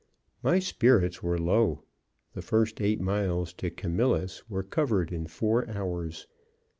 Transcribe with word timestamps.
My 0.41 0.57
spirits 0.57 1.21
were 1.21 1.37
low. 1.37 1.83
The 2.33 2.41
first 2.41 2.81
eight 2.81 2.99
miles 2.99 3.53
to 3.53 3.69
Camillus 3.69 4.49
were 4.49 4.63
covered 4.63 5.11
in 5.11 5.27
four 5.27 5.69
hours. 5.69 6.25